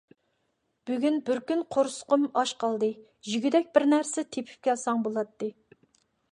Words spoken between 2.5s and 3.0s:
قالدى،